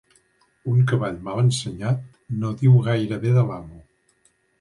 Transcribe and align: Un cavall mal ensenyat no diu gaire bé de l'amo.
Un 0.69 0.77
cavall 0.91 1.19
mal 1.27 1.41
ensenyat 1.41 1.99
no 2.45 2.53
diu 2.63 2.79
gaire 2.87 3.21
bé 3.27 3.35
de 3.37 3.45
l'amo. 3.51 3.79